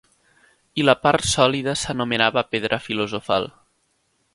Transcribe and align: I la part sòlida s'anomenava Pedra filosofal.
I 0.83 0.85
la 0.85 0.95
part 1.01 1.29
sòlida 1.33 1.77
s'anomenava 1.83 2.47
Pedra 2.55 2.81
filosofal. 2.91 3.51